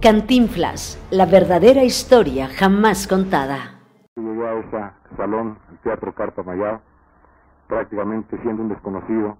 Cantinflas, 0.00 0.98
la 1.10 1.26
verdadera 1.26 1.84
historia 1.84 2.48
jamás 2.48 3.06
contada. 3.06 3.80
Llegué 4.16 4.48
a 4.48 4.54
ese 4.54 5.16
salón, 5.18 5.58
el 5.70 5.78
Teatro 5.80 6.14
Carta 6.14 6.42
Mayá, 6.42 6.80
prácticamente 7.68 8.40
siendo 8.40 8.62
un 8.62 8.70
desconocido, 8.70 9.36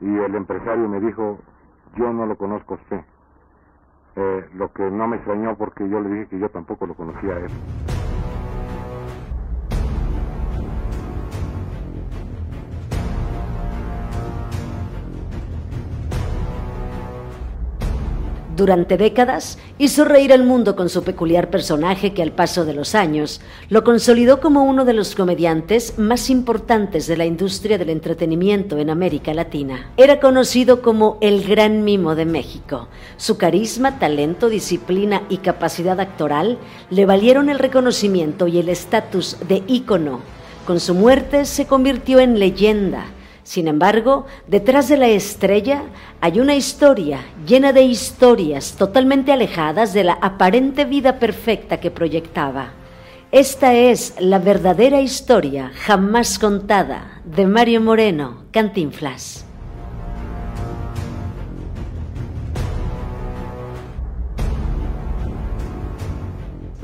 y 0.00 0.06
el 0.06 0.36
empresario 0.36 0.88
me 0.88 1.00
dijo, 1.00 1.40
yo 1.96 2.12
no 2.12 2.26
lo 2.26 2.36
conozco 2.36 2.74
a 2.74 2.76
usted. 2.76 3.00
Eh, 4.14 4.48
lo 4.54 4.72
que 4.72 4.88
no 4.88 5.08
me 5.08 5.16
extrañó 5.16 5.56
porque 5.56 5.88
yo 5.88 5.98
le 5.98 6.10
dije 6.10 6.28
que 6.28 6.38
yo 6.38 6.48
tampoco 6.48 6.86
lo 6.86 6.94
conocía 6.94 7.32
a 7.32 7.38
él. 7.40 7.50
Durante 18.56 18.96
décadas 18.96 19.58
hizo 19.76 20.06
reír 20.06 20.32
al 20.32 20.42
mundo 20.42 20.76
con 20.76 20.88
su 20.88 21.04
peculiar 21.04 21.50
personaje 21.50 22.14
que 22.14 22.22
al 22.22 22.32
paso 22.32 22.64
de 22.64 22.72
los 22.72 22.94
años 22.94 23.42
lo 23.68 23.84
consolidó 23.84 24.40
como 24.40 24.64
uno 24.64 24.86
de 24.86 24.94
los 24.94 25.14
comediantes 25.14 25.98
más 25.98 26.30
importantes 26.30 27.06
de 27.06 27.18
la 27.18 27.26
industria 27.26 27.76
del 27.76 27.90
entretenimiento 27.90 28.78
en 28.78 28.88
América 28.88 29.34
Latina. 29.34 29.90
Era 29.98 30.20
conocido 30.20 30.80
como 30.80 31.18
el 31.20 31.46
Gran 31.46 31.84
Mimo 31.84 32.14
de 32.14 32.24
México. 32.24 32.88
Su 33.18 33.36
carisma, 33.36 33.98
talento, 33.98 34.48
disciplina 34.48 35.24
y 35.28 35.36
capacidad 35.38 36.00
actoral 36.00 36.56
le 36.88 37.04
valieron 37.04 37.50
el 37.50 37.58
reconocimiento 37.58 38.46
y 38.46 38.58
el 38.58 38.70
estatus 38.70 39.36
de 39.46 39.64
ícono. 39.66 40.20
Con 40.66 40.80
su 40.80 40.94
muerte 40.94 41.44
se 41.44 41.66
convirtió 41.66 42.20
en 42.20 42.38
leyenda 42.38 43.04
sin 43.46 43.68
embargo, 43.68 44.26
detrás 44.48 44.88
de 44.88 44.96
la 44.96 45.06
estrella 45.06 45.84
hay 46.20 46.40
una 46.40 46.56
historia 46.56 47.20
llena 47.46 47.72
de 47.72 47.82
historias 47.82 48.74
totalmente 48.76 49.30
alejadas 49.30 49.92
de 49.92 50.02
la 50.02 50.14
aparente 50.14 50.84
vida 50.84 51.20
perfecta 51.20 51.78
que 51.78 51.92
proyectaba. 51.92 52.72
Esta 53.30 53.72
es 53.72 54.16
la 54.18 54.40
verdadera 54.40 55.00
historia 55.00 55.70
jamás 55.76 56.40
contada 56.40 57.22
de 57.24 57.46
Mario 57.46 57.80
Moreno, 57.80 58.46
Cantinflas. 58.50 59.45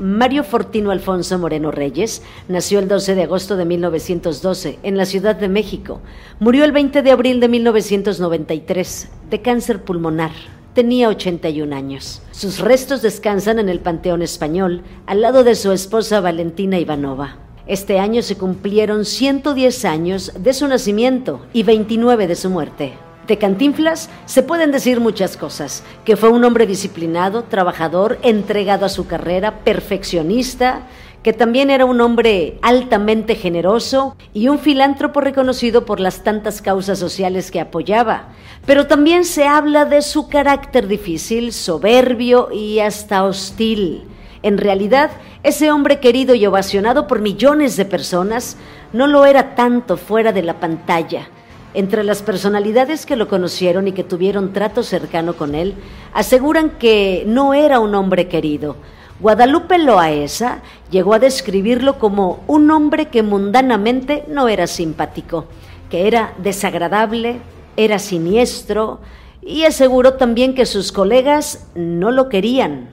Mario 0.03 0.43
Fortino 0.43 0.91
Alfonso 0.91 1.39
Moreno 1.39 1.71
Reyes 1.71 2.23
nació 2.49 2.79
el 2.79 2.89
12 2.89 3.15
de 3.15 3.23
agosto 3.23 3.55
de 3.55 3.63
1912 3.63 4.79
en 4.83 4.97
la 4.97 5.05
Ciudad 5.05 5.33
de 5.33 5.47
México. 5.47 6.01
Murió 6.41 6.65
el 6.65 6.73
20 6.73 7.03
de 7.03 7.11
abril 7.11 7.39
de 7.39 7.47
1993 7.47 9.07
de 9.29 9.41
cáncer 9.41 9.81
pulmonar. 9.81 10.31
Tenía 10.73 11.07
81 11.07 11.73
años. 11.73 12.21
Sus 12.31 12.59
restos 12.59 13.01
descansan 13.01 13.59
en 13.59 13.69
el 13.69 13.79
Panteón 13.79 14.21
Español, 14.21 14.81
al 15.05 15.21
lado 15.21 15.45
de 15.45 15.55
su 15.55 15.71
esposa 15.71 16.19
Valentina 16.19 16.77
Ivanova. 16.79 17.37
Este 17.65 17.97
año 17.97 18.23
se 18.23 18.35
cumplieron 18.35 19.05
110 19.05 19.85
años 19.85 20.33
de 20.37 20.53
su 20.53 20.67
nacimiento 20.67 21.45
y 21.53 21.63
29 21.63 22.27
de 22.27 22.35
su 22.35 22.49
muerte. 22.49 22.91
De 23.27 23.37
Cantinflas 23.37 24.09
se 24.25 24.43
pueden 24.43 24.71
decir 24.71 24.99
muchas 24.99 25.37
cosas, 25.37 25.83
que 26.03 26.17
fue 26.17 26.27
un 26.27 26.43
hombre 26.43 26.67
disciplinado, 26.67 27.43
trabajador, 27.43 28.19
entregado 28.21 28.85
a 28.85 28.89
su 28.89 29.07
carrera, 29.07 29.59
perfeccionista, 29.63 30.81
que 31.23 31.31
también 31.31 31.69
era 31.69 31.85
un 31.85 32.01
hombre 32.01 32.57
altamente 32.61 33.35
generoso 33.35 34.17
y 34.33 34.49
un 34.49 34.59
filántropo 34.59 35.21
reconocido 35.21 35.85
por 35.85 36.01
las 36.01 36.25
tantas 36.25 36.61
causas 36.61 36.99
sociales 36.99 37.49
que 37.49 37.61
apoyaba. 37.61 38.27
Pero 38.65 38.87
también 38.87 39.23
se 39.23 39.47
habla 39.47 39.85
de 39.85 40.01
su 40.01 40.27
carácter 40.27 40.87
difícil, 40.87 41.53
soberbio 41.53 42.49
y 42.51 42.79
hasta 42.79 43.23
hostil. 43.23 44.03
En 44.41 44.57
realidad, 44.57 45.11
ese 45.43 45.71
hombre 45.71 46.01
querido 46.01 46.35
y 46.35 46.45
ovacionado 46.45 47.07
por 47.07 47.21
millones 47.21 47.77
de 47.77 47.85
personas 47.85 48.57
no 48.91 49.07
lo 49.07 49.23
era 49.23 49.55
tanto 49.55 49.95
fuera 49.95 50.33
de 50.33 50.43
la 50.43 50.59
pantalla 50.59 51.29
entre 51.73 52.03
las 52.03 52.21
personalidades 52.21 53.05
que 53.05 53.15
lo 53.15 53.27
conocieron 53.27 53.87
y 53.87 53.91
que 53.91 54.03
tuvieron 54.03 54.53
trato 54.53 54.83
cercano 54.83 55.35
con 55.35 55.55
él, 55.55 55.75
aseguran 56.13 56.71
que 56.71 57.23
no 57.25 57.53
era 57.53 57.79
un 57.79 57.95
hombre 57.95 58.27
querido. 58.27 58.75
Guadalupe 59.19 59.77
Loaesa 59.77 60.61
llegó 60.91 61.13
a 61.13 61.19
describirlo 61.19 61.97
como 61.99 62.43
un 62.47 62.69
hombre 62.71 63.07
que 63.07 63.23
mundanamente 63.23 64.25
no 64.27 64.49
era 64.49 64.67
simpático, 64.67 65.45
que 65.89 66.07
era 66.07 66.33
desagradable, 66.39 67.39
era 67.77 67.99
siniestro 67.99 68.99
y 69.41 69.63
aseguró 69.63 70.13
también 70.13 70.55
que 70.55 70.65
sus 70.65 70.91
colegas 70.91 71.67
no 71.75 72.11
lo 72.11 72.29
querían. 72.29 72.89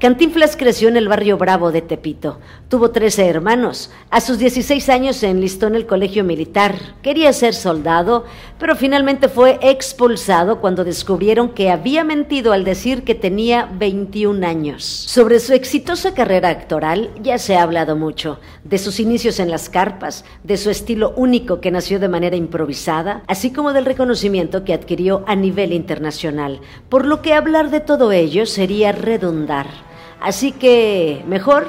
Cantinflas 0.00 0.56
creció 0.56 0.88
en 0.88 0.96
el 0.96 1.08
barrio 1.08 1.38
Bravo 1.38 1.70
de 1.70 1.80
Tepito. 1.80 2.38
Tuvo 2.68 2.90
13 2.90 3.26
hermanos. 3.26 3.90
A 4.10 4.20
sus 4.20 4.38
16 4.38 4.88
años 4.88 5.16
se 5.16 5.30
enlistó 5.30 5.68
en 5.68 5.76
el 5.76 5.86
colegio 5.86 6.24
militar. 6.24 6.74
Quería 7.00 7.32
ser 7.32 7.54
soldado, 7.54 8.24
pero 8.58 8.74
finalmente 8.74 9.28
fue 9.28 9.58
expulsado 9.62 10.60
cuando 10.60 10.84
descubrieron 10.84 11.50
que 11.50 11.70
había 11.70 12.02
mentido 12.04 12.52
al 12.52 12.64
decir 12.64 13.04
que 13.04 13.14
tenía 13.14 13.70
21 13.72 14.44
años. 14.46 14.84
Sobre 14.84 15.38
su 15.38 15.54
exitosa 15.54 16.12
carrera 16.12 16.48
actoral 16.50 17.10
ya 17.22 17.38
se 17.38 17.56
ha 17.56 17.62
hablado 17.62 17.96
mucho, 17.96 18.40
de 18.64 18.78
sus 18.78 18.98
inicios 19.00 19.38
en 19.38 19.50
las 19.50 19.70
carpas, 19.70 20.24
de 20.42 20.56
su 20.56 20.70
estilo 20.70 21.14
único 21.16 21.60
que 21.60 21.70
nació 21.70 22.00
de 22.00 22.08
manera 22.08 22.36
improvisada, 22.36 23.22
así 23.26 23.52
como 23.52 23.72
del 23.72 23.86
reconocimiento 23.86 24.64
que 24.64 24.74
adquirió 24.74 25.24
a 25.26 25.36
nivel 25.36 25.72
internacional, 25.72 26.60
por 26.88 27.06
lo 27.06 27.22
que 27.22 27.32
hablar 27.32 27.70
de 27.70 27.80
todo 27.80 28.12
ello 28.12 28.44
sería 28.44 28.92
redundar. 28.92 29.93
Así 30.20 30.52
que, 30.52 31.22
mejor, 31.26 31.66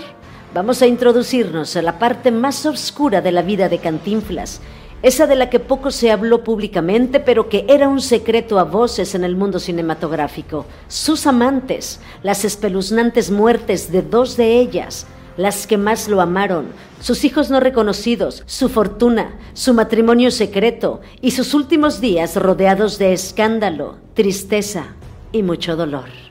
vamos 0.53 0.81
a 0.81 0.87
introducirnos 0.87 1.75
a 1.75 1.81
la 1.81 1.99
parte 1.99 2.31
más 2.31 2.65
oscura 2.65 3.21
de 3.21 3.31
la 3.31 3.41
vida 3.41 3.69
de 3.69 3.79
Cantinflas, 3.79 4.61
esa 5.01 5.27
de 5.27 5.35
la 5.35 5.49
que 5.49 5.59
poco 5.59 5.91
se 5.91 6.11
habló 6.11 6.43
públicamente, 6.43 7.19
pero 7.19 7.47
que 7.49 7.65
era 7.67 7.87
un 7.87 8.01
secreto 8.01 8.57
a 8.57 8.63
voces 8.63 9.13
en 9.13 9.23
el 9.23 9.35
mundo 9.35 9.59
cinematográfico. 9.59 10.65
Sus 10.87 11.27
amantes, 11.27 11.99
las 12.23 12.43
espeluznantes 12.43 13.29
muertes 13.29 13.91
de 13.91 14.01
dos 14.01 14.37
de 14.37 14.59
ellas, 14.59 15.05
las 15.37 15.67
que 15.67 15.77
más 15.77 16.07
lo 16.07 16.21
amaron, 16.21 16.67
sus 17.01 17.23
hijos 17.23 17.49
no 17.49 17.59
reconocidos, 17.59 18.43
su 18.45 18.69
fortuna, 18.69 19.37
su 19.53 19.73
matrimonio 19.73 20.31
secreto 20.31 21.01
y 21.21 21.31
sus 21.31 21.53
últimos 21.53 22.01
días 22.01 22.35
rodeados 22.35 22.97
de 22.97 23.13
escándalo, 23.13 23.97
tristeza 24.13 24.95
y 25.31 25.43
mucho 25.43 25.75
dolor. 25.75 26.24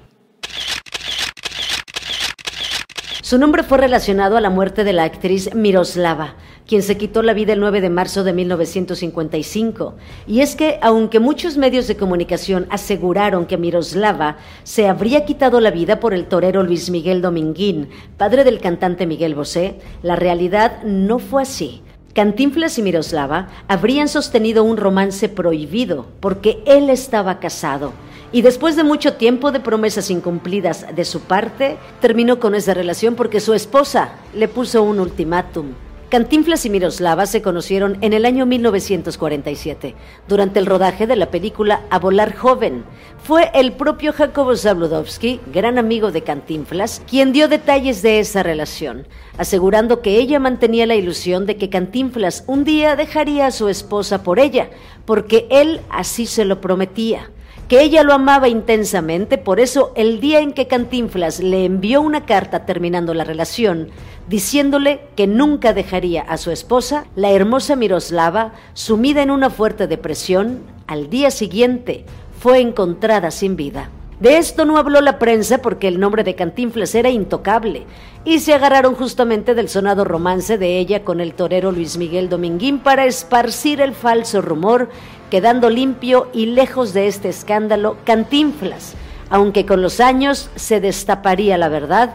Su 3.24 3.38
nombre 3.38 3.62
fue 3.62 3.78
relacionado 3.78 4.36
a 4.36 4.42
la 4.42 4.50
muerte 4.50 4.84
de 4.84 4.92
la 4.92 5.04
actriz 5.04 5.54
Miroslava, 5.54 6.34
quien 6.66 6.82
se 6.82 6.98
quitó 6.98 7.22
la 7.22 7.32
vida 7.32 7.54
el 7.54 7.60
9 7.60 7.80
de 7.80 7.88
marzo 7.88 8.22
de 8.22 8.34
1955. 8.34 9.94
Y 10.26 10.40
es 10.40 10.56
que, 10.56 10.78
aunque 10.82 11.20
muchos 11.20 11.56
medios 11.56 11.88
de 11.88 11.96
comunicación 11.96 12.66
aseguraron 12.68 13.46
que 13.46 13.56
Miroslava 13.56 14.36
se 14.62 14.88
habría 14.88 15.24
quitado 15.24 15.60
la 15.60 15.70
vida 15.70 16.00
por 16.00 16.12
el 16.12 16.26
torero 16.26 16.62
Luis 16.64 16.90
Miguel 16.90 17.22
Dominguín, 17.22 17.88
padre 18.18 18.44
del 18.44 18.60
cantante 18.60 19.06
Miguel 19.06 19.34
Bosé, 19.34 19.76
la 20.02 20.16
realidad 20.16 20.82
no 20.82 21.18
fue 21.18 21.44
así. 21.44 21.80
Cantinflas 22.12 22.78
y 22.78 22.82
Miroslava 22.82 23.48
habrían 23.68 24.08
sostenido 24.08 24.64
un 24.64 24.76
romance 24.76 25.30
prohibido 25.30 26.08
porque 26.20 26.62
él 26.66 26.90
estaba 26.90 27.40
casado 27.40 27.94
y 28.34 28.42
después 28.42 28.74
de 28.74 28.82
mucho 28.82 29.12
tiempo 29.12 29.52
de 29.52 29.60
promesas 29.60 30.10
incumplidas 30.10 30.86
de 30.92 31.04
su 31.04 31.20
parte, 31.20 31.76
terminó 32.00 32.40
con 32.40 32.56
esa 32.56 32.74
relación 32.74 33.14
porque 33.14 33.38
su 33.38 33.54
esposa 33.54 34.16
le 34.34 34.48
puso 34.48 34.82
un 34.82 34.98
ultimátum. 34.98 35.66
Cantinflas 36.08 36.66
y 36.66 36.70
Miroslava 36.70 37.26
se 37.26 37.42
conocieron 37.42 37.96
en 38.00 38.12
el 38.12 38.24
año 38.24 38.44
1947, 38.44 39.94
durante 40.26 40.58
el 40.58 40.66
rodaje 40.66 41.06
de 41.06 41.14
la 41.14 41.30
película 41.30 41.82
A 41.90 42.00
Volar 42.00 42.34
Joven. 42.34 42.82
Fue 43.22 43.52
el 43.54 43.72
propio 43.72 44.12
Jacobo 44.12 44.56
Zabludovsky, 44.56 45.40
gran 45.52 45.78
amigo 45.78 46.10
de 46.10 46.22
Cantinflas, 46.22 47.02
quien 47.08 47.32
dio 47.32 47.46
detalles 47.46 48.02
de 48.02 48.18
esa 48.18 48.42
relación, 48.42 49.06
asegurando 49.38 50.02
que 50.02 50.18
ella 50.18 50.40
mantenía 50.40 50.88
la 50.88 50.96
ilusión 50.96 51.46
de 51.46 51.56
que 51.56 51.70
Cantinflas 51.70 52.42
un 52.48 52.64
día 52.64 52.96
dejaría 52.96 53.46
a 53.46 53.52
su 53.52 53.68
esposa 53.68 54.24
por 54.24 54.40
ella, 54.40 54.70
porque 55.04 55.46
él 55.50 55.82
así 55.88 56.26
se 56.26 56.44
lo 56.44 56.60
prometía 56.60 57.30
que 57.74 57.82
ella 57.82 58.04
lo 58.04 58.12
amaba 58.12 58.46
intensamente, 58.46 59.36
por 59.36 59.58
eso 59.58 59.90
el 59.96 60.20
día 60.20 60.38
en 60.38 60.52
que 60.52 60.68
Cantinflas 60.68 61.40
le 61.40 61.64
envió 61.64 62.02
una 62.02 62.24
carta 62.24 62.66
terminando 62.66 63.14
la 63.14 63.24
relación, 63.24 63.88
diciéndole 64.28 65.00
que 65.16 65.26
nunca 65.26 65.72
dejaría 65.72 66.22
a 66.22 66.36
su 66.36 66.52
esposa, 66.52 67.06
la 67.16 67.32
hermosa 67.32 67.74
Miroslava, 67.74 68.52
sumida 68.74 69.24
en 69.24 69.32
una 69.32 69.50
fuerte 69.50 69.88
depresión, 69.88 70.60
al 70.86 71.10
día 71.10 71.32
siguiente 71.32 72.04
fue 72.38 72.60
encontrada 72.60 73.32
sin 73.32 73.56
vida. 73.56 73.90
De 74.20 74.38
esto 74.38 74.64
no 74.64 74.78
habló 74.78 75.00
la 75.00 75.18
prensa 75.18 75.58
porque 75.58 75.88
el 75.88 75.98
nombre 75.98 76.22
de 76.22 76.36
Cantinflas 76.36 76.94
era 76.94 77.10
intocable 77.10 77.82
y 78.24 78.38
se 78.38 78.54
agarraron 78.54 78.94
justamente 78.94 79.56
del 79.56 79.68
sonado 79.68 80.04
romance 80.04 80.58
de 80.58 80.78
ella 80.78 81.02
con 81.02 81.20
el 81.20 81.34
torero 81.34 81.72
Luis 81.72 81.98
Miguel 81.98 82.28
Dominguín 82.28 82.78
para 82.78 83.04
esparcir 83.04 83.80
el 83.80 83.94
falso 83.94 84.40
rumor 84.40 84.88
quedando 85.34 85.68
limpio 85.68 86.28
y 86.32 86.46
lejos 86.46 86.94
de 86.94 87.08
este 87.08 87.28
escándalo, 87.28 87.96
Cantinflas 88.04 88.94
aunque 89.30 89.66
con 89.66 89.82
los 89.82 89.98
años 89.98 90.48
se 90.54 90.78
destaparía 90.78 91.58
la 91.58 91.68
verdad, 91.68 92.14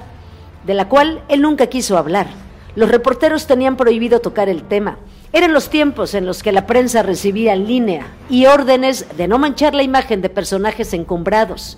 de 0.65 0.73
la 0.73 0.87
cual 0.87 1.21
él 1.27 1.41
nunca 1.41 1.67
quiso 1.67 1.97
hablar. 1.97 2.27
Los 2.75 2.89
reporteros 2.89 3.45
tenían 3.45 3.75
prohibido 3.75 4.21
tocar 4.21 4.47
el 4.47 4.63
tema. 4.63 4.99
Eran 5.33 5.51
los 5.51 5.69
tiempos 5.69 6.13
en 6.13 6.25
los 6.25 6.41
que 6.41 6.53
la 6.53 6.65
prensa 6.65 7.03
recibía 7.03 7.57
línea 7.57 8.07
y 8.29 8.45
órdenes 8.45 9.05
de 9.17 9.27
no 9.27 9.37
manchar 9.37 9.75
la 9.75 9.83
imagen 9.83 10.21
de 10.21 10.29
personajes 10.29 10.93
encumbrados. 10.93 11.77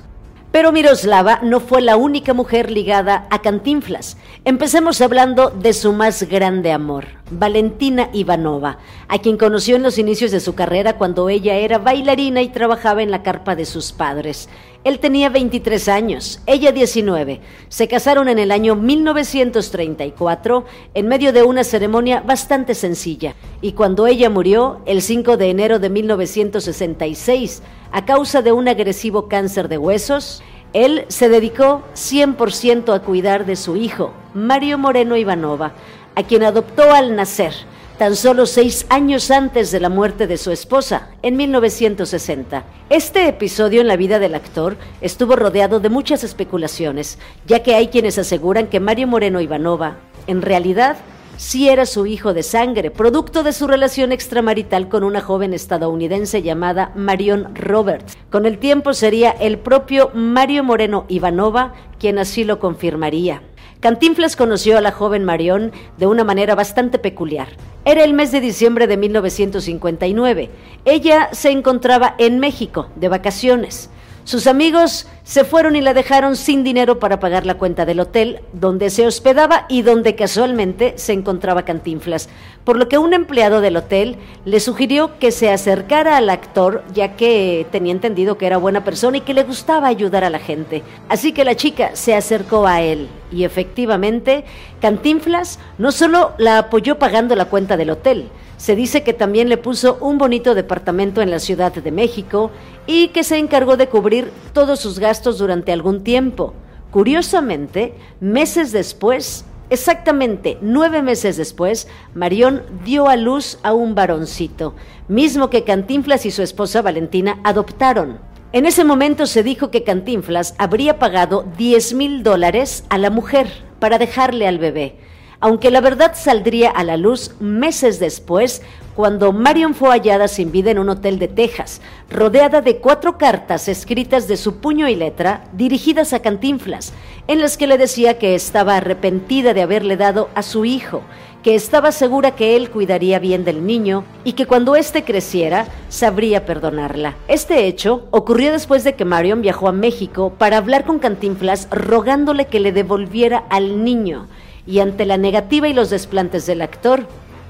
Pero 0.52 0.74
Miroslava 0.74 1.40
no 1.42 1.62
fue 1.62 1.82
la 1.82 1.96
única 1.96 2.34
mujer 2.34 2.72
ligada 2.72 3.26
a 3.30 3.42
Cantinflas. 3.42 4.18
Empecemos 4.44 5.00
hablando 5.00 5.50
de 5.50 5.72
su 5.72 5.94
más 5.94 6.24
grande 6.24 6.74
amor, 6.74 7.06
Valentina 7.30 8.10
Ivanova, 8.12 8.78
a 9.08 9.20
quien 9.20 9.38
conoció 9.38 9.78
en 9.78 9.84
los 9.84 9.98
inicios 9.98 10.30
de 10.32 10.42
su 10.42 10.54
carrera 10.54 10.98
cuando 10.98 11.30
ella 11.30 11.56
era 11.56 11.78
bailarina 11.78 12.42
y 12.42 12.50
trabajaba 12.50 13.02
en 13.02 13.12
la 13.12 13.24
carpa 13.24 13.56
de 13.56 13.66
sus 13.66 13.94
padres. 13.94 14.50
Él 14.84 14.98
tenía 14.98 15.30
23 15.30 15.90
años, 15.90 16.42
ella 16.48 16.72
19. 16.72 17.40
Se 17.70 17.88
casaron 17.88 18.28
en 18.28 18.40
el 18.40 18.52
año 18.52 18.76
1934 18.76 20.66
en 20.96 21.08
medio 21.08 21.32
de 21.34 21.44
una 21.44 21.64
ceremonia 21.64 22.22
bastante 22.22 22.74
sencilla. 22.74 23.36
Y 23.62 23.74
cuando 23.74 24.08
ella 24.08 24.32
murió, 24.32 24.82
el 24.88 25.04
5 25.04 25.38
de 25.38 25.52
enero 25.52 25.78
de 25.78 25.92
1966, 25.92 27.62
a 27.92 28.06
causa 28.06 28.42
de 28.42 28.54
un 28.54 28.68
agresivo 28.68 29.28
cáncer 29.28 29.68
de 29.70 29.78
huesos, 29.78 30.42
él 30.74 31.06
se 31.10 31.30
dedicó 31.30 31.84
100% 31.94 32.96
a 32.96 33.02
cuidar 33.02 33.46
de 33.46 33.58
su 33.58 33.76
hijo, 33.76 34.14
Mario 34.34 34.80
Moreno 34.80 35.16
Ivanova, 35.16 35.74
a 36.16 36.24
quien 36.24 36.44
adoptó 36.44 36.92
al 36.92 37.16
nacer, 37.16 37.54
tan 38.02 38.16
solo 38.16 38.48
seis 38.48 38.88
años 38.90 39.30
antes 39.30 39.70
de 39.70 39.80
la 39.80 39.88
muerte 39.88 40.26
de 40.26 40.38
su 40.38 40.50
esposa, 40.50 41.10
en 41.22 41.38
1960. 41.38 42.64
Este 42.90 43.28
episodio 43.28 43.80
en 43.80 43.88
la 43.88 43.96
vida 43.96 44.18
del 44.18 44.34
actor 44.34 44.76
estuvo 45.02 45.36
rodeado 45.36 45.80
de 45.80 45.90
muchas 45.90 46.24
especulaciones, 46.24 47.20
ya 47.46 47.62
que 47.62 47.76
hay 47.76 47.90
quienes 47.90 48.18
aseguran 48.18 48.66
que 48.66 48.80
Mario 48.80 49.06
Moreno 49.06 49.40
Ivanova, 49.40 49.98
en 50.26 50.42
realidad, 50.42 50.98
sí 51.38 51.70
era 51.70 51.86
su 51.86 52.06
hijo 52.06 52.34
de 52.34 52.44
sangre, 52.44 52.92
producto 52.92 53.44
de 53.44 53.54
su 53.54 53.68
relación 53.68 54.12
extramarital 54.12 54.90
con 54.90 55.04
una 55.04 55.22
joven 55.22 55.54
estadounidense 55.54 56.42
llamada 56.42 56.92
Marion 56.96 57.56
Roberts. 57.56 58.18
Con 58.30 58.46
el 58.46 58.58
tiempo 58.58 58.94
sería 58.94 59.32
el 59.32 59.60
propio 59.60 60.12
Mario 60.14 60.64
Moreno 60.64 61.06
Ivanova 61.08 61.74
quien 62.00 62.20
así 62.20 62.44
lo 62.44 62.60
confirmaría. 62.60 63.42
Cantinflas 63.80 64.36
conoció 64.36 64.78
a 64.78 64.82
la 64.82 64.92
joven 64.92 65.24
Marion 65.24 65.72
de 65.98 66.06
una 66.06 66.24
manera 66.24 66.54
bastante 66.54 67.00
peculiar. 67.00 67.48
Era 67.84 68.04
el 68.04 68.14
mes 68.14 68.32
de 68.32 68.40
diciembre 68.40 68.86
de 68.86 68.96
1959. 68.98 70.50
Ella 70.86 71.30
se 71.32 71.50
encontraba 71.50 72.14
en 72.20 72.38
México, 72.38 72.90
de 72.96 73.10
vacaciones. 73.10 73.90
Sus 74.24 74.46
amigos 74.46 75.08
se 75.32 75.46
fueron 75.46 75.78
y 75.78 75.82
la 75.82 75.94
dejaron 75.94 76.36
sin 76.36 76.62
dinero 76.62 77.00
para 77.00 77.22
pagar 77.22 77.46
la 77.46 77.54
cuenta 77.54 77.86
del 77.86 78.02
hotel 78.02 78.42
donde 78.52 78.90
se 78.90 79.08
hospedaba 79.08 79.66
y 79.70 79.82
donde 79.82 80.14
casualmente 80.14 80.96
se 80.98 81.14
encontraba 81.14 81.64
Cantinflas, 81.64 82.28
por 82.66 82.76
lo 82.76 82.90
que 82.90 82.98
un 82.98 83.14
empleado 83.14 83.62
del 83.62 83.78
hotel 83.78 84.18
le 84.44 84.60
sugirió 84.60 85.18
que 85.20 85.32
se 85.32 85.50
acercara 85.50 86.18
al 86.18 86.30
actor 86.30 86.84
ya 86.94 87.16
que 87.16 87.66
tenía 87.72 87.94
entendido 87.94 88.38
que 88.38 88.46
era 88.46 88.58
buena 88.58 88.84
persona 88.84 89.20
y 89.20 89.22
que 89.22 89.34
le 89.34 89.44
gustaba 89.44 89.88
ayudar 89.88 90.26
a 90.26 90.30
la 90.30 90.40
gente. 90.40 90.84
Así 91.08 91.32
que 91.32 91.46
la 91.46 91.56
chica 91.56 91.92
se 91.94 92.14
acercó 92.14 92.68
a 92.68 92.82
él 92.82 93.08
y 93.32 93.46
efectivamente 93.46 94.44
Cantinflas 94.82 95.60
no 95.78 95.94
solo 95.94 96.34
la 96.40 96.58
apoyó 96.58 97.00
pagando 97.00 97.38
la 97.38 97.46
cuenta 97.46 97.78
del 97.78 97.92
hotel, 97.92 98.30
se 98.62 98.76
dice 98.76 99.02
que 99.02 99.14
también 99.14 99.50
le 99.50 99.58
puso 99.58 99.98
un 100.02 100.20
bonito 100.20 100.54
departamento 100.54 101.24
en 101.24 101.32
la 101.32 101.40
Ciudad 101.40 101.74
de 101.74 101.92
México 101.92 102.52
y 102.86 103.08
que 103.08 103.24
se 103.24 103.40
encargó 103.40 103.76
de 103.76 103.88
cubrir 103.88 104.32
todos 104.54 104.80
sus 104.80 105.00
gastos 105.00 105.21
durante 105.24 105.72
algún 105.72 106.04
tiempo. 106.04 106.54
Curiosamente, 106.92 107.94
meses 108.20 108.72
después, 108.72 109.46
exactamente 109.70 110.58
nueve 110.62 111.02
meses 111.02 111.38
después, 111.38 111.88
Marión 112.16 112.64
dio 112.84 113.08
a 113.08 113.16
luz 113.16 113.60
a 113.64 113.74
un 113.74 113.96
varoncito, 113.96 114.76
mismo 115.08 115.50
que 115.50 115.64
Cantinflas 115.64 116.26
y 116.26 116.32
su 116.32 116.42
esposa 116.42 116.82
Valentina 116.82 117.40
adoptaron. 117.44 118.20
En 118.52 118.66
ese 118.66 118.84
momento 118.84 119.28
se 119.28 119.44
dijo 119.44 119.72
que 119.72 119.84
Cantinflas 119.84 120.56
habría 120.58 121.00
pagado 121.00 121.46
10 121.58 121.94
mil 121.94 122.24
dólares 122.24 122.84
a 122.90 122.98
la 122.98 123.10
mujer 123.10 123.48
para 123.80 123.98
dejarle 123.98 124.48
al 124.48 124.58
bebé 124.58 124.98
aunque 125.42 125.72
la 125.72 125.82
verdad 125.82 126.14
saldría 126.16 126.70
a 126.70 126.84
la 126.84 126.98
luz 126.98 127.32
meses 127.40 128.00
después, 128.00 128.62
cuando 129.02 129.32
Marion 129.32 129.74
fue 129.74 129.90
hallada 129.90 130.28
sin 130.28 130.52
vida 130.52 130.70
en 130.70 130.78
un 130.78 130.88
hotel 130.88 131.18
de 131.18 131.28
Texas, 131.28 131.82
rodeada 132.08 132.62
de 132.62 132.78
cuatro 132.78 133.18
cartas 133.18 133.68
escritas 133.68 134.28
de 134.28 134.38
su 134.38 134.58
puño 134.58 134.88
y 134.88 134.94
letra 134.94 135.46
dirigidas 135.54 136.14
a 136.14 136.20
Cantinflas, 136.20 136.94
en 137.28 137.42
las 137.42 137.58
que 137.58 137.66
le 137.66 137.80
decía 137.80 138.20
que 138.20 138.36
estaba 138.36 138.78
arrepentida 138.78 139.56
de 139.56 139.64
haberle 139.64 139.98
dado 139.98 140.30
a 140.36 140.44
su 140.44 140.66
hijo, 140.66 141.02
que 141.42 141.56
estaba 141.56 141.92
segura 141.92 142.36
que 142.36 142.56
él 142.56 142.70
cuidaría 142.70 143.18
bien 143.18 143.44
del 143.44 143.66
niño 143.66 144.04
y 144.24 144.34
que 144.34 144.46
cuando 144.46 144.76
éste 144.76 145.04
creciera 145.04 145.66
sabría 145.90 146.46
perdonarla. 146.46 147.16
Este 147.28 147.66
hecho 147.66 148.06
ocurrió 148.12 148.52
después 148.52 148.84
de 148.84 148.94
que 148.94 149.04
Marion 149.04 149.42
viajó 149.42 149.68
a 149.68 149.72
México 149.72 150.32
para 150.38 150.58
hablar 150.58 150.86
con 150.86 151.00
Cantinflas 151.00 151.68
rogándole 151.72 152.46
que 152.46 152.60
le 152.60 152.72
devolviera 152.72 153.46
al 153.50 153.84
niño 153.84 154.28
y 154.68 154.78
ante 154.78 155.08
la 155.08 155.18
negativa 155.18 155.68
y 155.68 155.74
los 155.74 155.90
desplantes 155.90 156.46
del 156.46 156.62
actor, 156.62 157.08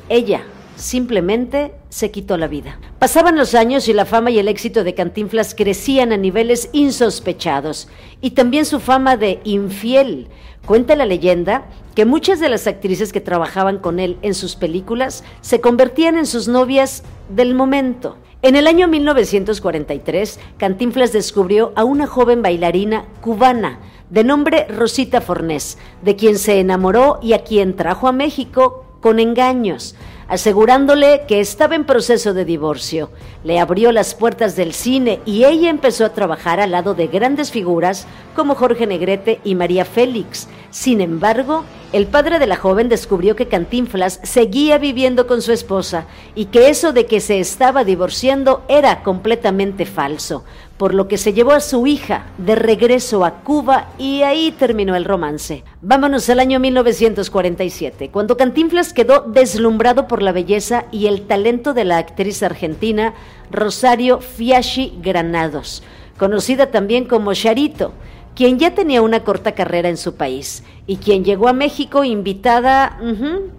ella 0.07 0.43
simplemente 0.81 1.73
se 1.89 2.11
quitó 2.11 2.37
la 2.37 2.47
vida. 2.47 2.79
Pasaban 2.99 3.37
los 3.37 3.55
años 3.55 3.87
y 3.87 3.93
la 3.93 4.05
fama 4.05 4.31
y 4.31 4.39
el 4.39 4.47
éxito 4.47 4.83
de 4.83 4.95
Cantinflas 4.95 5.55
crecían 5.55 6.11
a 6.11 6.17
niveles 6.17 6.69
insospechados 6.73 7.87
y 8.19 8.31
también 8.31 8.65
su 8.65 8.79
fama 8.79 9.17
de 9.17 9.39
infiel. 9.43 10.27
Cuenta 10.65 10.95
la 10.95 11.05
leyenda 11.05 11.65
que 11.95 12.05
muchas 12.05 12.39
de 12.39 12.49
las 12.49 12.67
actrices 12.67 13.13
que 13.13 13.21
trabajaban 13.21 13.79
con 13.79 13.99
él 13.99 14.17
en 14.21 14.33
sus 14.33 14.55
películas 14.55 15.23
se 15.41 15.61
convertían 15.61 16.17
en 16.17 16.25
sus 16.25 16.47
novias 16.47 17.03
del 17.29 17.55
momento. 17.55 18.17
En 18.41 18.55
el 18.55 18.65
año 18.65 18.87
1943, 18.87 20.39
Cantinflas 20.57 21.13
descubrió 21.13 21.73
a 21.75 21.83
una 21.83 22.07
joven 22.07 22.41
bailarina 22.41 23.05
cubana 23.21 23.79
de 24.09 24.23
nombre 24.23 24.65
Rosita 24.67 25.21
Fornés, 25.21 25.77
de 26.01 26.15
quien 26.15 26.37
se 26.37 26.59
enamoró 26.59 27.19
y 27.21 27.33
a 27.33 27.43
quien 27.43 27.75
trajo 27.75 28.07
a 28.07 28.11
México 28.11 28.85
con 28.99 29.19
engaños, 29.19 29.95
asegurándole 30.31 31.23
que 31.27 31.41
estaba 31.41 31.75
en 31.75 31.83
proceso 31.83 32.33
de 32.33 32.45
divorcio. 32.45 33.09
Le 33.43 33.59
abrió 33.59 33.91
las 33.91 34.15
puertas 34.15 34.55
del 34.55 34.73
cine 34.73 35.19
y 35.25 35.43
ella 35.43 35.69
empezó 35.69 36.05
a 36.05 36.13
trabajar 36.13 36.61
al 36.61 36.71
lado 36.71 36.93
de 36.93 37.07
grandes 37.07 37.51
figuras 37.51 38.07
como 38.33 38.55
Jorge 38.55 38.87
Negrete 38.87 39.41
y 39.43 39.55
María 39.55 39.83
Félix. 39.83 40.47
Sin 40.69 41.01
embargo, 41.01 41.65
el 41.91 42.07
padre 42.07 42.39
de 42.39 42.47
la 42.47 42.55
joven 42.55 42.87
descubrió 42.87 43.35
que 43.35 43.49
Cantinflas 43.49 44.21
seguía 44.23 44.77
viviendo 44.77 45.27
con 45.27 45.41
su 45.41 45.51
esposa 45.51 46.05
y 46.33 46.45
que 46.45 46.69
eso 46.69 46.93
de 46.93 47.05
que 47.07 47.19
se 47.19 47.41
estaba 47.41 47.83
divorciando 47.83 48.63
era 48.69 49.03
completamente 49.03 49.85
falso, 49.85 50.45
por 50.81 50.95
lo 50.95 51.07
que 51.07 51.19
se 51.19 51.33
llevó 51.33 51.51
a 51.51 51.59
su 51.59 51.85
hija 51.85 52.25
de 52.39 52.55
regreso 52.55 53.23
a 53.23 53.43
Cuba 53.43 53.89
y 53.99 54.23
ahí 54.23 54.51
terminó 54.51 54.95
el 54.95 55.05
romance. 55.05 55.63
Vámonos 55.83 56.27
al 56.31 56.39
año 56.39 56.59
1947, 56.59 58.09
cuando 58.09 58.35
Cantinflas 58.35 58.91
quedó 58.91 59.21
deslumbrado 59.21 60.07
por 60.07 60.23
la 60.23 60.31
belleza 60.31 60.85
y 60.91 61.05
el 61.05 61.27
talento 61.27 61.75
de 61.75 61.83
la 61.83 61.99
actriz 61.99 62.41
argentina 62.41 63.13
Rosario 63.51 64.21
Fiaschi 64.21 64.97
Granados, 65.03 65.83
conocida 66.17 66.71
también 66.71 67.05
como 67.05 67.31
Charito, 67.35 67.93
quien 68.35 68.57
ya 68.57 68.73
tenía 68.73 69.03
una 69.03 69.23
corta 69.23 69.51
carrera 69.51 69.87
en 69.87 69.97
su 69.97 70.15
país 70.15 70.63
y 70.87 70.95
quien 70.95 71.23
llegó 71.23 71.47
a 71.47 71.53
México 71.53 72.03
invitada 72.03 72.97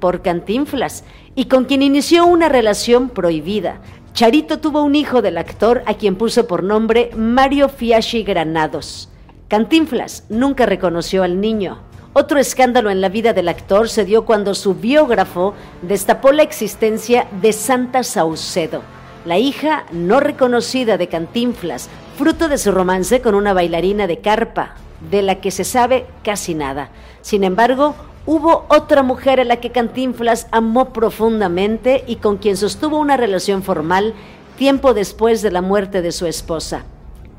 por 0.01 0.23
Cantinflas 0.23 1.05
y 1.37 1.45
con 1.45 1.67
quien 1.67 1.83
inició 1.83 2.27
una 2.27 2.49
relación 2.49 3.11
prohibida, 3.11 3.81
Charito 4.23 4.61
tuvo 4.61 4.85
un 4.85 4.95
hijo 4.95 5.21
del 5.21 5.37
actor 5.37 5.83
a 5.85 5.95
quien 5.95 6.15
puso 6.15 6.47
por 6.47 6.63
nombre 6.63 7.11
Mario 7.17 7.69
Fiaschi 7.69 8.23
Granados. 8.23 9.09
Cantinflas 9.49 10.27
nunca 10.29 10.65
reconoció 10.65 11.25
al 11.25 11.41
niño. 11.41 11.81
Otro 12.13 12.39
escándalo 12.39 12.91
en 12.91 13.01
la 13.01 13.09
vida 13.09 13.33
del 13.33 13.49
actor 13.49 13.89
se 13.89 14.05
dio 14.05 14.25
cuando 14.25 14.55
su 14.55 14.77
biógrafo 14.77 15.55
destapó 15.83 16.31
la 16.31 16.45
existencia 16.45 17.27
de 17.41 17.53
Santa 17.53 18.05
Saucedo, 18.05 18.83
la 19.25 19.39
hija 19.39 19.87
no 19.91 20.21
reconocida 20.21 20.99
de 20.99 21.09
Cantinflas, 21.09 21.89
fruto 22.17 22.49
de 22.49 22.59
su 22.59 22.71
romance 22.71 23.23
con 23.23 23.35
una 23.35 23.53
bailarina 23.53 24.07
de 24.07 24.21
carpa, 24.21 24.77
de 25.11 25.23
la 25.23 25.41
que 25.41 25.51
se 25.51 25.65
sabe 25.65 26.07
casi 26.23 26.55
nada. 26.55 26.91
Sin 27.23 27.43
embargo, 27.43 27.97
Hubo 28.25 28.67
otra 28.69 29.03
mujer 29.03 29.41
a 29.41 29.45
la 29.45 29.57
que 29.57 29.73
Cantinflas 29.73 30.47
amó 30.53 30.93
profundamente 30.93 32.05
y 32.07 32.17
con 32.17 32.37
quien 32.37 32.57
sostuvo 32.57 32.99
una 32.99 33.17
relación 33.17 33.65
formal 33.65 34.15
tiempo 34.57 34.95
después 34.95 35.43
de 35.43 35.51
la 35.51 35.61
muerte 35.61 36.03
de 36.03 36.13
su 36.13 36.27
esposa, 36.27 36.85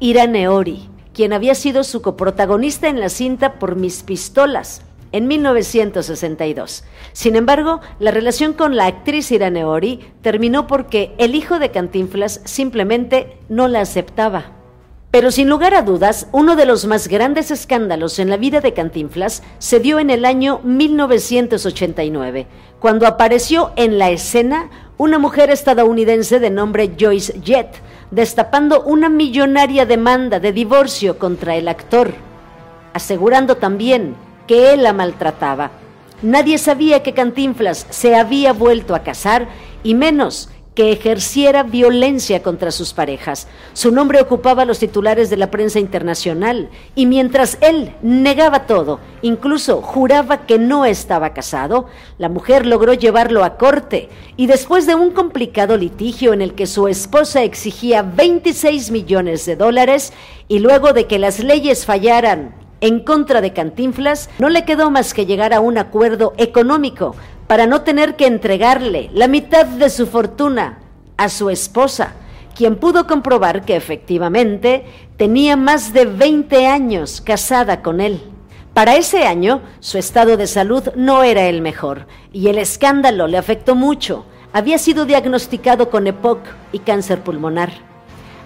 Irene 0.01 0.49
Ori, 0.49 0.89
quien 1.13 1.31
había 1.31 1.55
sido 1.55 1.85
su 1.85 2.01
coprotagonista 2.01 2.89
en 2.89 2.99
la 2.99 3.07
cinta 3.07 3.59
por 3.59 3.77
Mis 3.77 4.03
Pistolas 4.03 4.81
en 5.13 5.27
1962. 5.27 6.83
Sin 7.13 7.37
embargo, 7.37 7.79
la 7.99 8.11
relación 8.11 8.51
con 8.51 8.75
la 8.75 8.87
actriz 8.87 9.31
Irene 9.31 9.63
Ori 9.63 10.01
terminó 10.21 10.67
porque 10.67 11.13
el 11.17 11.35
hijo 11.35 11.59
de 11.59 11.71
Cantinflas 11.71 12.41
simplemente 12.43 13.37
no 13.47 13.69
la 13.69 13.79
aceptaba. 13.79 14.62
Pero 15.13 15.29
sin 15.29 15.47
lugar 15.47 15.75
a 15.75 15.83
dudas, 15.83 16.25
uno 16.31 16.55
de 16.55 16.65
los 16.65 16.85
más 16.85 17.07
grandes 17.07 17.51
escándalos 17.51 18.17
en 18.17 18.31
la 18.31 18.37
vida 18.37 18.61
de 18.61 18.73
Cantinflas 18.73 19.43
se 19.59 19.79
dio 19.79 19.99
en 19.99 20.09
el 20.09 20.25
año 20.25 20.59
1989, 20.63 22.47
cuando 22.79 23.05
apareció 23.05 23.73
en 23.75 23.99
la 23.99 24.09
escena 24.09 24.71
una 24.97 25.19
mujer 25.19 25.51
estadounidense 25.51 26.39
de 26.39 26.49
nombre 26.49 26.93
Joyce 26.99 27.39
Jett, 27.43 27.75
destapando 28.09 28.81
una 28.81 29.07
millonaria 29.07 29.85
demanda 29.85 30.39
de 30.39 30.51
divorcio 30.51 31.19
contra 31.19 31.57
el 31.57 31.67
actor, 31.67 32.15
asegurando 32.95 33.57
también 33.57 34.15
que 34.47 34.73
él 34.73 34.81
la 34.81 34.93
maltrataba. 34.93 35.69
Nadie 36.23 36.57
sabía 36.57 37.03
que 37.03 37.13
Cantinflas 37.13 37.85
se 37.91 38.15
había 38.15 38.51
vuelto 38.51 38.95
a 38.95 39.03
casar 39.03 39.47
y 39.83 39.93
menos 39.93 40.49
que 40.75 40.91
ejerciera 40.91 41.63
violencia 41.63 42.41
contra 42.41 42.71
sus 42.71 42.93
parejas. 42.93 43.47
Su 43.73 43.91
nombre 43.91 44.21
ocupaba 44.21 44.65
los 44.65 44.79
titulares 44.79 45.29
de 45.29 45.37
la 45.37 45.51
prensa 45.51 45.79
internacional 45.79 46.69
y 46.95 47.05
mientras 47.05 47.57
él 47.61 47.93
negaba 48.01 48.65
todo, 48.65 48.99
incluso 49.21 49.81
juraba 49.81 50.45
que 50.45 50.57
no 50.57 50.85
estaba 50.85 51.33
casado, 51.33 51.87
la 52.17 52.29
mujer 52.29 52.65
logró 52.65 52.93
llevarlo 52.93 53.43
a 53.43 53.57
corte 53.57 54.09
y 54.35 54.47
después 54.47 54.87
de 54.87 54.95
un 54.95 55.11
complicado 55.11 55.77
litigio 55.77 56.33
en 56.33 56.41
el 56.41 56.55
que 56.55 56.65
su 56.65 56.87
esposa 56.87 57.43
exigía 57.43 58.01
26 58.01 58.91
millones 58.91 59.45
de 59.45 59.55
dólares 59.55 60.13
y 60.47 60.59
luego 60.59 60.93
de 60.93 61.05
que 61.05 61.19
las 61.19 61.39
leyes 61.39 61.85
fallaran 61.85 62.55
en 62.83 62.99
contra 62.99 63.39
de 63.39 63.53
Cantinflas, 63.53 64.29
no 64.39 64.49
le 64.49 64.65
quedó 64.65 64.91
más 64.91 65.13
que 65.13 65.25
llegar 65.25 65.53
a 65.53 65.61
un 65.61 65.77
acuerdo 65.77 66.33
económico 66.35 67.15
para 67.53 67.67
no 67.67 67.83
tener 67.83 68.15
que 68.15 68.25
entregarle 68.25 69.11
la 69.13 69.27
mitad 69.27 69.67
de 69.67 69.91
su 69.91 70.07
fortuna 70.07 70.79
a 71.17 71.29
su 71.29 71.51
esposa, 71.51 72.15
quien 72.55 72.77
pudo 72.77 73.05
comprobar 73.05 73.63
que 73.63 73.75
efectivamente 73.75 74.85
tenía 75.17 75.55
más 75.55 75.93
de 75.93 76.05
20 76.05 76.65
años 76.65 77.21
casada 77.21 77.83
con 77.83 78.01
él. 78.01 78.23
Para 78.73 78.95
ese 78.95 79.27
año, 79.27 79.61
su 79.81 79.99
estado 79.99 80.35
de 80.35 80.47
salud 80.47 80.89
no 80.95 81.21
era 81.21 81.43
el 81.43 81.61
mejor 81.61 82.07
y 82.31 82.47
el 82.47 82.57
escándalo 82.57 83.27
le 83.27 83.37
afectó 83.37 83.75
mucho. 83.75 84.25
Había 84.51 84.79
sido 84.79 85.05
diagnosticado 85.05 85.91
con 85.91 86.07
EPOC 86.07 86.39
y 86.71 86.79
cáncer 86.79 87.21
pulmonar. 87.21 87.92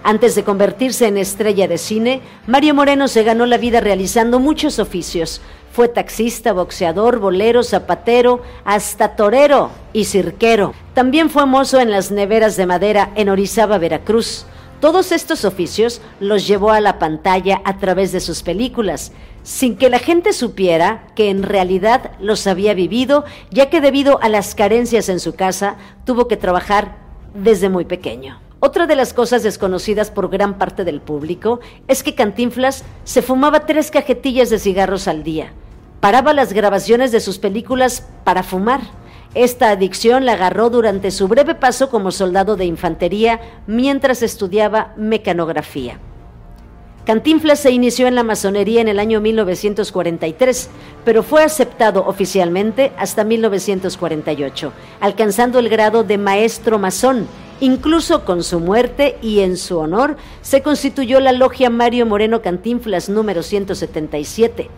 Antes 0.02 0.34
de 0.34 0.44
convertirse 0.44 1.06
en 1.06 1.18
estrella 1.18 1.68
de 1.68 1.78
cine, 1.78 2.22
Mario 2.46 2.74
Moreno 2.74 3.08
se 3.08 3.24
ganó 3.24 3.46
la 3.46 3.58
vida 3.58 3.80
realizando 3.80 4.40
muchos 4.40 4.78
oficios, 4.78 5.40
fue 5.72 5.88
taxista, 5.88 6.52
boxeador, 6.52 7.18
bolero, 7.18 7.62
zapatero, 7.62 8.42
hasta 8.64 9.16
torero 9.16 9.70
y 9.92 10.06
cirquero. 10.06 10.74
También 10.94 11.30
fue 11.30 11.46
mozo 11.46 11.78
en 11.78 11.90
las 11.90 12.10
neveras 12.10 12.56
de 12.56 12.66
madera 12.66 13.12
en 13.14 13.28
Orizaba, 13.28 13.78
Veracruz. 13.78 14.44
Todos 14.80 15.12
estos 15.12 15.44
oficios 15.44 16.00
los 16.20 16.46
llevó 16.46 16.70
a 16.70 16.80
la 16.80 16.98
pantalla 16.98 17.60
a 17.64 17.78
través 17.78 18.12
de 18.12 18.20
sus 18.20 18.42
películas, 18.42 19.12
sin 19.42 19.76
que 19.76 19.90
la 19.90 19.98
gente 19.98 20.32
supiera 20.32 21.06
que 21.14 21.30
en 21.30 21.42
realidad 21.42 22.12
los 22.20 22.46
había 22.46 22.74
vivido, 22.74 23.24
ya 23.50 23.70
que 23.70 23.80
debido 23.80 24.20
a 24.22 24.28
las 24.28 24.54
carencias 24.54 25.08
en 25.08 25.20
su 25.20 25.34
casa 25.34 25.76
tuvo 26.04 26.28
que 26.28 26.36
trabajar 26.36 26.96
desde 27.34 27.68
muy 27.68 27.84
pequeño. 27.84 28.47
Otra 28.60 28.86
de 28.86 28.96
las 28.96 29.12
cosas 29.14 29.42
desconocidas 29.42 30.10
por 30.10 30.28
gran 30.28 30.58
parte 30.58 30.84
del 30.84 31.00
público 31.00 31.60
es 31.86 32.02
que 32.02 32.14
Cantinflas 32.14 32.84
se 33.04 33.22
fumaba 33.22 33.66
tres 33.66 33.90
cajetillas 33.90 34.50
de 34.50 34.58
cigarros 34.58 35.08
al 35.08 35.22
día 35.22 35.52
paraba 36.00 36.32
las 36.32 36.52
grabaciones 36.52 37.12
de 37.12 37.20
sus 37.20 37.38
películas 37.38 38.06
para 38.24 38.42
fumar. 38.42 38.80
Esta 39.34 39.70
adicción 39.70 40.24
la 40.24 40.32
agarró 40.32 40.70
durante 40.70 41.10
su 41.10 41.28
breve 41.28 41.54
paso 41.54 41.90
como 41.90 42.10
soldado 42.10 42.56
de 42.56 42.64
infantería 42.64 43.40
mientras 43.66 44.22
estudiaba 44.22 44.94
mecanografía. 44.96 45.98
Cantinflas 47.08 47.60
se 47.60 47.70
inició 47.70 48.06
en 48.06 48.14
la 48.14 48.22
masonería 48.22 48.82
en 48.82 48.88
el 48.88 48.98
año 48.98 49.22
1943, 49.22 50.68
pero 51.06 51.22
fue 51.22 51.42
aceptado 51.42 52.04
oficialmente 52.06 52.92
hasta 52.98 53.24
1948, 53.24 54.74
alcanzando 55.00 55.58
el 55.58 55.70
grado 55.70 56.04
de 56.04 56.18
maestro 56.18 56.78
masón. 56.78 57.26
Incluso 57.60 58.26
con 58.26 58.42
su 58.42 58.60
muerte 58.60 59.16
y 59.22 59.40
en 59.40 59.56
su 59.56 59.78
honor 59.78 60.18
se 60.42 60.60
constituyó 60.60 61.18
la 61.20 61.32
logia 61.32 61.70
Mario 61.70 62.04
Moreno 62.04 62.42
Cantinflas 62.42 63.08
número 63.08 63.42
177. 63.42 64.68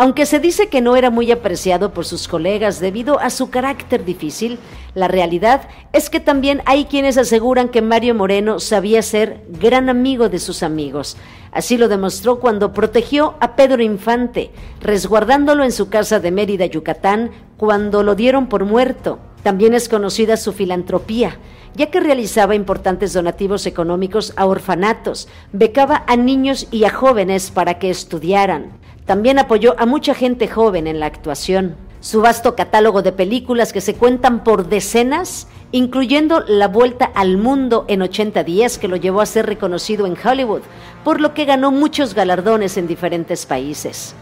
Aunque 0.00 0.26
se 0.26 0.38
dice 0.38 0.68
que 0.68 0.80
no 0.80 0.94
era 0.94 1.10
muy 1.10 1.32
apreciado 1.32 1.92
por 1.92 2.04
sus 2.04 2.28
colegas 2.28 2.78
debido 2.78 3.18
a 3.18 3.30
su 3.30 3.50
carácter 3.50 4.04
difícil, 4.04 4.60
la 4.94 5.08
realidad 5.08 5.62
es 5.92 6.08
que 6.08 6.20
también 6.20 6.62
hay 6.66 6.84
quienes 6.84 7.18
aseguran 7.18 7.68
que 7.68 7.82
Mario 7.82 8.14
Moreno 8.14 8.60
sabía 8.60 9.02
ser 9.02 9.42
gran 9.48 9.88
amigo 9.88 10.28
de 10.28 10.38
sus 10.38 10.62
amigos. 10.62 11.16
Así 11.50 11.76
lo 11.76 11.88
demostró 11.88 12.38
cuando 12.38 12.72
protegió 12.72 13.34
a 13.40 13.56
Pedro 13.56 13.82
Infante, 13.82 14.52
resguardándolo 14.80 15.64
en 15.64 15.72
su 15.72 15.88
casa 15.88 16.20
de 16.20 16.30
Mérida, 16.30 16.66
Yucatán, 16.66 17.32
cuando 17.56 18.04
lo 18.04 18.14
dieron 18.14 18.46
por 18.46 18.64
muerto. 18.64 19.18
También 19.42 19.74
es 19.74 19.88
conocida 19.88 20.36
su 20.36 20.52
filantropía 20.52 21.40
ya 21.74 21.90
que 21.90 22.00
realizaba 22.00 22.56
importantes 22.56 23.12
donativos 23.12 23.64
económicos 23.66 24.32
a 24.36 24.46
orfanatos, 24.46 25.28
becaba 25.52 26.02
a 26.08 26.16
niños 26.16 26.66
y 26.72 26.84
a 26.84 26.90
jóvenes 26.90 27.52
para 27.52 27.78
que 27.78 27.88
estudiaran. 27.88 28.72
También 29.08 29.38
apoyó 29.38 29.74
a 29.78 29.86
mucha 29.86 30.12
gente 30.12 30.48
joven 30.48 30.86
en 30.86 31.00
la 31.00 31.06
actuación. 31.06 31.76
Su 32.00 32.20
vasto 32.20 32.54
catálogo 32.54 33.00
de 33.00 33.10
películas 33.10 33.72
que 33.72 33.80
se 33.80 33.94
cuentan 33.94 34.44
por 34.44 34.68
decenas, 34.68 35.48
incluyendo 35.72 36.44
La 36.46 36.68
Vuelta 36.68 37.10
al 37.14 37.38
Mundo 37.38 37.86
en 37.88 38.02
80 38.02 38.44
días, 38.44 38.76
que 38.76 38.86
lo 38.86 38.96
llevó 38.96 39.22
a 39.22 39.26
ser 39.26 39.46
reconocido 39.46 40.06
en 40.06 40.14
Hollywood, 40.22 40.60
por 41.04 41.22
lo 41.22 41.32
que 41.32 41.46
ganó 41.46 41.70
muchos 41.70 42.12
galardones 42.12 42.76
en 42.76 42.86
diferentes 42.86 43.46
países. 43.46 44.14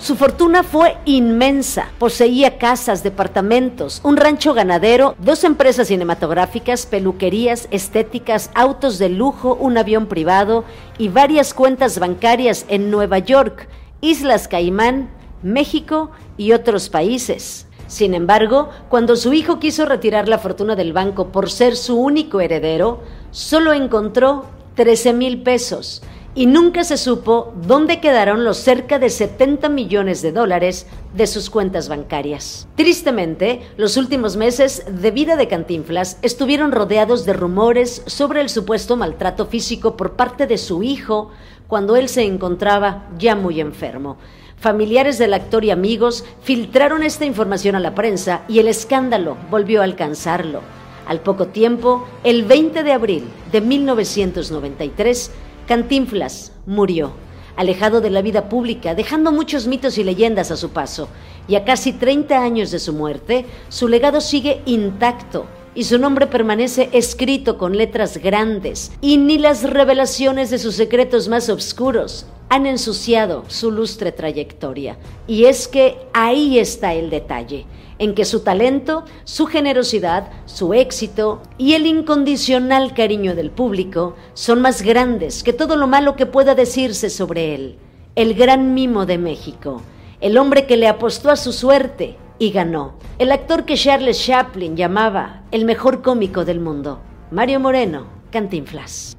Su 0.00 0.16
fortuna 0.16 0.62
fue 0.62 0.96
inmensa. 1.04 1.90
Poseía 1.98 2.56
casas, 2.56 3.02
departamentos, 3.02 4.00
un 4.02 4.16
rancho 4.16 4.54
ganadero, 4.54 5.14
dos 5.18 5.44
empresas 5.44 5.88
cinematográficas, 5.88 6.86
peluquerías, 6.86 7.68
estéticas, 7.70 8.50
autos 8.54 8.98
de 8.98 9.10
lujo, 9.10 9.58
un 9.60 9.76
avión 9.76 10.06
privado 10.06 10.64
y 10.96 11.08
varias 11.08 11.52
cuentas 11.52 11.98
bancarias 11.98 12.64
en 12.68 12.90
Nueva 12.90 13.18
York, 13.18 13.68
Islas 14.00 14.48
Caimán, 14.48 15.10
México 15.42 16.10
y 16.38 16.52
otros 16.52 16.88
países. 16.88 17.66
Sin 17.86 18.14
embargo, 18.14 18.70
cuando 18.88 19.16
su 19.16 19.34
hijo 19.34 19.58
quiso 19.58 19.84
retirar 19.84 20.30
la 20.30 20.38
fortuna 20.38 20.76
del 20.76 20.94
banco 20.94 21.26
por 21.28 21.50
ser 21.50 21.76
su 21.76 22.00
único 22.00 22.40
heredero, 22.40 23.02
solo 23.32 23.74
encontró 23.74 24.46
13 24.76 25.12
mil 25.12 25.42
pesos 25.42 26.02
y 26.34 26.46
nunca 26.46 26.84
se 26.84 26.96
supo 26.96 27.52
dónde 27.66 28.00
quedaron 28.00 28.44
los 28.44 28.58
cerca 28.58 28.98
de 28.98 29.10
70 29.10 29.68
millones 29.68 30.22
de 30.22 30.32
dólares 30.32 30.86
de 31.14 31.26
sus 31.26 31.50
cuentas 31.50 31.88
bancarias. 31.88 32.68
Tristemente, 32.76 33.62
los 33.76 33.96
últimos 33.96 34.36
meses 34.36 34.84
de 34.88 35.10
vida 35.10 35.36
de 35.36 35.48
Cantinflas 35.48 36.18
estuvieron 36.22 36.70
rodeados 36.72 37.26
de 37.26 37.32
rumores 37.32 38.02
sobre 38.06 38.40
el 38.40 38.48
supuesto 38.48 38.96
maltrato 38.96 39.46
físico 39.46 39.96
por 39.96 40.12
parte 40.12 40.46
de 40.46 40.58
su 40.58 40.82
hijo 40.82 41.30
cuando 41.66 41.96
él 41.96 42.08
se 42.08 42.22
encontraba 42.22 43.08
ya 43.18 43.34
muy 43.34 43.60
enfermo. 43.60 44.16
Familiares 44.56 45.18
del 45.18 45.34
actor 45.34 45.64
y 45.64 45.70
amigos 45.70 46.24
filtraron 46.42 47.02
esta 47.02 47.24
información 47.24 47.76
a 47.76 47.80
la 47.80 47.94
prensa 47.94 48.42
y 48.46 48.58
el 48.58 48.68
escándalo 48.68 49.36
volvió 49.50 49.80
a 49.80 49.84
alcanzarlo. 49.84 50.60
Al 51.06 51.20
poco 51.20 51.46
tiempo, 51.46 52.06
el 52.22 52.44
20 52.44 52.84
de 52.84 52.92
abril 52.92 53.24
de 53.50 53.62
1993, 53.62 55.30
Cantinflas 55.70 56.50
murió, 56.66 57.12
alejado 57.54 58.00
de 58.00 58.10
la 58.10 58.22
vida 58.22 58.48
pública, 58.48 58.96
dejando 58.96 59.30
muchos 59.30 59.68
mitos 59.68 59.98
y 59.98 60.02
leyendas 60.02 60.50
a 60.50 60.56
su 60.56 60.70
paso, 60.70 61.06
y 61.46 61.54
a 61.54 61.64
casi 61.64 61.92
30 61.92 62.42
años 62.42 62.72
de 62.72 62.80
su 62.80 62.92
muerte, 62.92 63.46
su 63.68 63.86
legado 63.86 64.20
sigue 64.20 64.62
intacto 64.66 65.46
y 65.72 65.84
su 65.84 66.00
nombre 66.00 66.26
permanece 66.26 66.88
escrito 66.92 67.56
con 67.56 67.76
letras 67.76 68.18
grandes, 68.18 68.90
y 69.00 69.16
ni 69.16 69.38
las 69.38 69.62
revelaciones 69.62 70.50
de 70.50 70.58
sus 70.58 70.74
secretos 70.74 71.28
más 71.28 71.48
oscuros 71.48 72.26
han 72.48 72.66
ensuciado 72.66 73.44
su 73.46 73.70
lustre 73.70 74.10
trayectoria. 74.10 74.98
Y 75.28 75.44
es 75.44 75.68
que 75.68 75.98
ahí 76.12 76.58
está 76.58 76.94
el 76.94 77.10
detalle 77.10 77.64
en 78.00 78.14
que 78.14 78.24
su 78.24 78.40
talento, 78.40 79.04
su 79.24 79.46
generosidad, 79.46 80.30
su 80.46 80.72
éxito 80.72 81.42
y 81.58 81.74
el 81.74 81.86
incondicional 81.86 82.94
cariño 82.94 83.36
del 83.36 83.50
público 83.50 84.16
son 84.32 84.62
más 84.62 84.80
grandes 84.82 85.42
que 85.42 85.52
todo 85.52 85.76
lo 85.76 85.86
malo 85.86 86.16
que 86.16 86.24
pueda 86.24 86.54
decirse 86.54 87.10
sobre 87.10 87.54
él. 87.54 87.76
El 88.16 88.34
gran 88.34 88.72
mimo 88.72 89.04
de 89.04 89.18
México, 89.18 89.82
el 90.22 90.38
hombre 90.38 90.66
que 90.66 90.78
le 90.78 90.88
apostó 90.88 91.30
a 91.30 91.36
su 91.36 91.52
suerte 91.52 92.16
y 92.38 92.50
ganó, 92.52 92.94
el 93.18 93.32
actor 93.32 93.66
que 93.66 93.76
Charles 93.76 94.24
Chaplin 94.24 94.76
llamaba 94.76 95.42
el 95.52 95.66
mejor 95.66 96.00
cómico 96.00 96.46
del 96.46 96.58
mundo, 96.58 97.02
Mario 97.30 97.60
Moreno, 97.60 98.06
Cantinflas. 98.30 99.14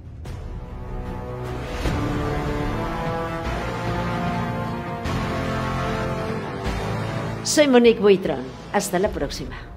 Soy 7.43 7.67
Monique 7.67 7.99
Buitrón. 7.99 8.60
Hasta 8.73 8.99
la 8.99 9.09
próxima. 9.09 9.70